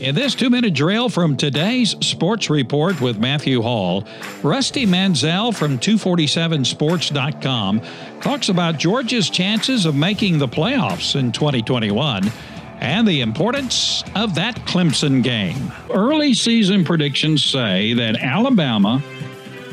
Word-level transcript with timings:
In 0.00 0.14
this 0.14 0.36
two 0.36 0.48
minute 0.48 0.74
drill 0.74 1.08
from 1.08 1.36
today's 1.36 1.96
Sports 2.06 2.50
Report 2.50 3.00
with 3.00 3.18
Matthew 3.18 3.62
Hall, 3.62 4.04
Rusty 4.44 4.86
Mansell 4.86 5.50
from 5.50 5.76
247sports.com 5.76 7.80
talks 8.20 8.48
about 8.48 8.78
Georgia's 8.78 9.28
chances 9.28 9.86
of 9.86 9.96
making 9.96 10.38
the 10.38 10.46
playoffs 10.46 11.18
in 11.18 11.32
2021 11.32 12.30
and 12.78 13.08
the 13.08 13.22
importance 13.22 14.04
of 14.14 14.36
that 14.36 14.54
Clemson 14.66 15.20
game. 15.20 15.72
Early 15.92 16.32
season 16.32 16.84
predictions 16.84 17.44
say 17.44 17.92
that 17.94 18.18
Alabama, 18.18 19.02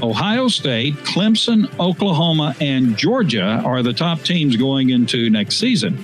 Ohio 0.01 0.47
State, 0.47 0.95
Clemson, 0.95 1.69
Oklahoma, 1.79 2.55
and 2.59 2.97
Georgia 2.97 3.61
are 3.63 3.83
the 3.83 3.93
top 3.93 4.21
teams 4.21 4.57
going 4.57 4.89
into 4.89 5.29
next 5.29 5.57
season. 5.57 6.03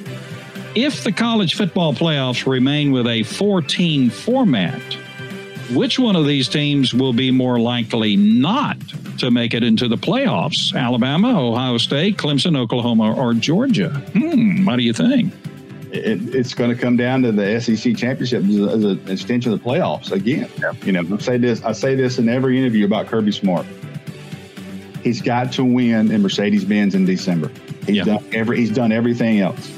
If 0.76 1.04
the 1.04 1.12
college 1.12 1.56
football 1.56 1.94
playoffs 1.94 2.50
remain 2.50 2.94
with 2.94 3.06
a 3.06 3.24
14 3.24 4.10
format, 4.10 4.82
which 5.74 6.00
one 6.00 6.16
of 6.16 6.26
these 6.26 6.48
teams 6.48 6.94
will 6.94 7.12
be 7.12 7.30
more 7.30 7.60
likely 7.60 8.16
not 8.16 8.78
to 9.18 9.32
make 9.32 9.54
it 9.54 9.64
into 9.64 9.90
the 9.90 9.98
playoffs? 9.98 10.74
Alabama, 10.74 11.38
Ohio 11.38 11.78
State, 11.78 12.18
Clemson, 12.18 12.58
Oklahoma, 12.58 13.14
or 13.14 13.34
Georgia? 13.34 13.90
Hmm, 14.14 14.64
what 14.64 14.78
do 14.78 14.84
you 14.84 14.94
think? 14.94 15.34
It, 15.92 16.34
it's 16.34 16.54
going 16.54 16.70
to 16.70 16.82
come 16.82 16.96
down 16.96 17.22
to 17.24 17.34
the 17.34 17.60
SEC 17.60 17.98
championship 17.98 18.42
as, 18.46 18.86
an 18.86 19.10
extension 19.10 19.52
of 19.52 19.62
the 19.62 19.70
playoffs 19.70 20.14
again. 20.14 20.50
You 20.86 20.94
know, 20.94 21.04
I 21.14 21.20
say 21.20 21.38
this. 21.38 21.62
I 21.66 21.74
say 21.74 21.96
this 21.96 22.18
in 22.18 22.30
every 22.30 22.58
interview 22.58 22.86
about 22.86 23.08
Kirby 23.08 23.34
Smart. 23.34 23.66
He's 25.04 25.22
got 25.22 25.52
to 25.54 25.66
win 25.66 26.12
in 26.12 26.22
Mercedes 26.22 26.64
Benz 26.64 26.96
in 26.96 27.04
December. 27.04 27.52
He's 27.86 28.06
done 28.06 28.24
every. 28.32 28.58
He's 28.58 28.72
done 28.72 28.94
everything 28.94 29.42
else. 29.42 29.70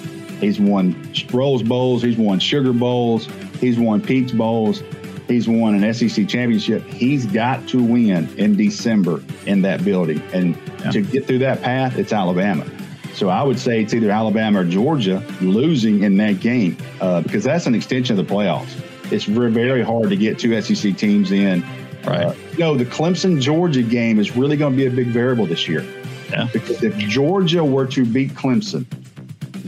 He's 0.43 0.59
won 0.59 0.95
Rose 1.31 1.63
Bowls. 1.63 2.03
He's 2.03 2.17
won 2.17 2.39
Sugar 2.39 2.73
Bowls. 2.73 3.27
He's 3.59 3.79
won 3.79 4.01
Peach 4.01 4.35
Bowls. 4.35 4.83
He's 5.27 5.47
won 5.47 5.81
an 5.81 5.93
SEC 5.93 6.27
championship. 6.27 6.83
He's 6.83 7.25
got 7.25 7.65
to 7.69 7.81
win 7.81 8.27
in 8.37 8.55
December 8.55 9.23
in 9.45 9.61
that 9.61 9.83
building. 9.85 10.21
And 10.33 10.57
yeah. 10.79 10.91
to 10.91 11.01
get 11.01 11.25
through 11.25 11.39
that 11.39 11.61
path, 11.61 11.97
it's 11.97 12.11
Alabama. 12.11 12.65
So 13.13 13.29
I 13.29 13.43
would 13.43 13.59
say 13.59 13.81
it's 13.81 13.93
either 13.93 14.11
Alabama 14.11 14.61
or 14.61 14.63
Georgia 14.65 15.23
losing 15.39 16.03
in 16.03 16.17
that 16.17 16.39
game 16.39 16.77
uh, 16.99 17.21
because 17.21 17.43
that's 17.43 17.67
an 17.67 17.75
extension 17.75 18.19
of 18.19 18.27
the 18.27 18.33
playoffs. 18.33 18.81
It's 19.11 19.25
very, 19.25 19.51
very 19.51 19.83
hard 19.83 20.09
to 20.09 20.15
get 20.15 20.39
two 20.39 20.59
SEC 20.61 20.97
teams 20.97 21.31
in. 21.31 21.63
Right. 22.05 22.25
Uh, 22.25 22.33
you 22.51 22.59
know, 22.59 22.75
the 22.75 22.85
Clemson 22.85 23.39
Georgia 23.39 23.83
game 23.83 24.19
is 24.19 24.35
really 24.35 24.57
going 24.57 24.73
to 24.73 24.77
be 24.77 24.87
a 24.87 24.91
big 24.91 25.07
variable 25.07 25.45
this 25.45 25.67
year. 25.67 25.85
Yeah. 26.29 26.49
Because 26.51 26.83
if 26.83 26.97
Georgia 26.97 27.63
were 27.63 27.85
to 27.87 28.03
beat 28.03 28.31
Clemson, 28.31 28.85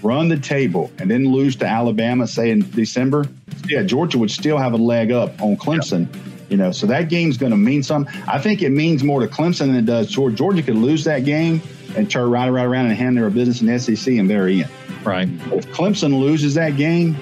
run 0.05 0.29
the 0.29 0.37
table, 0.37 0.91
and 0.99 1.09
then 1.09 1.31
lose 1.31 1.55
to 1.57 1.65
Alabama, 1.65 2.27
say 2.27 2.51
in 2.51 2.69
December, 2.71 3.25
yeah, 3.67 3.83
Georgia 3.83 4.17
would 4.19 4.31
still 4.31 4.57
have 4.57 4.73
a 4.73 4.77
leg 4.77 5.11
up 5.11 5.41
on 5.41 5.57
Clemson. 5.57 6.13
Yeah. 6.13 6.21
You 6.49 6.57
know, 6.57 6.71
so 6.71 6.85
that 6.87 7.09
game's 7.09 7.37
going 7.37 7.51
to 7.51 7.57
mean 7.57 7.81
something. 7.81 8.13
I 8.27 8.37
think 8.39 8.61
it 8.61 8.69
means 8.69 9.03
more 9.03 9.19
to 9.19 9.27
Clemson 9.27 9.67
than 9.67 9.75
it 9.75 9.85
does 9.85 10.09
Georgia. 10.09 10.35
Georgia 10.35 10.61
could 10.61 10.75
lose 10.75 11.03
that 11.05 11.25
game 11.25 11.59
and 11.97 12.09
turn 12.09 12.29
right, 12.29 12.49
right 12.49 12.65
around 12.65 12.85
and 12.85 12.95
hand 12.95 13.17
their 13.17 13.29
business 13.31 13.61
in 13.61 13.67
the 13.67 13.79
SEC, 13.79 14.13
and 14.13 14.29
they're 14.29 14.47
in. 14.47 14.67
Right. 15.03 15.27
If 15.51 15.65
Clemson 15.71 16.19
loses 16.19 16.53
that 16.53 16.77
game, 16.77 17.15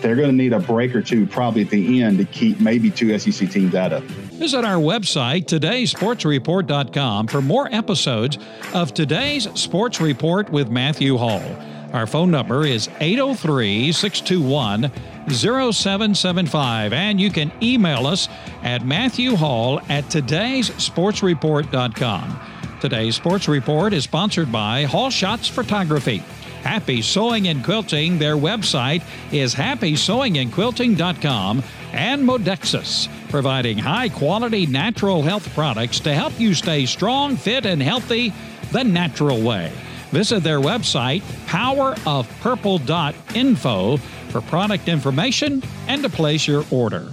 they're 0.00 0.16
going 0.16 0.30
to 0.30 0.34
need 0.34 0.52
a 0.52 0.58
break 0.58 0.96
or 0.96 1.02
two 1.02 1.26
probably 1.26 1.62
at 1.62 1.70
the 1.70 2.02
end 2.02 2.18
to 2.18 2.24
keep 2.24 2.60
maybe 2.60 2.90
two 2.90 3.16
SEC 3.18 3.48
teams 3.50 3.74
out 3.74 3.92
of 3.92 4.04
it. 4.04 4.10
Visit 4.36 4.64
our 4.64 4.76
website, 4.76 5.46
todaysportsreport.com, 5.46 7.28
for 7.28 7.40
more 7.40 7.68
episodes 7.72 8.36
of 8.74 8.92
today's 8.94 9.48
Sports 9.58 10.00
Report 10.00 10.50
with 10.50 10.70
Matthew 10.70 11.16
Hall. 11.16 11.42
Our 11.92 12.06
phone 12.06 12.30
number 12.30 12.64
is 12.66 12.88
803 13.00 13.92
621 13.92 14.90
0775, 15.30 16.92
and 16.92 17.20
you 17.20 17.30
can 17.30 17.52
email 17.62 18.06
us 18.06 18.28
at 18.62 18.84
Matthew 18.84 19.34
Hall 19.36 19.80
at 19.88 20.04
todaysportsreport.com. 20.04 22.40
Today's 22.80 23.16
Sports 23.16 23.48
Report 23.48 23.92
is 23.92 24.04
sponsored 24.04 24.52
by 24.52 24.84
Hall 24.84 25.10
Shots 25.10 25.48
Photography. 25.48 26.22
Happy 26.62 27.02
Sewing 27.02 27.48
and 27.48 27.64
Quilting, 27.64 28.18
their 28.18 28.36
website 28.36 29.02
is 29.32 29.54
happysewingandquilting.com, 29.54 31.62
and 31.92 32.24
Modexus, 32.24 33.08
providing 33.30 33.78
high 33.78 34.08
quality 34.08 34.66
natural 34.66 35.22
health 35.22 35.48
products 35.54 36.00
to 36.00 36.12
help 36.12 36.38
you 36.38 36.52
stay 36.54 36.84
strong, 36.86 37.36
fit, 37.36 37.64
and 37.66 37.80
healthy 37.80 38.32
the 38.72 38.82
natural 38.82 39.40
way. 39.40 39.70
Visit 40.10 40.42
their 40.42 40.60
website, 40.60 41.22
powerofpurple.info, 41.46 43.96
for 43.96 44.40
product 44.42 44.88
information 44.88 45.62
and 45.88 46.02
to 46.02 46.08
place 46.08 46.46
your 46.46 46.64
order. 46.70 47.10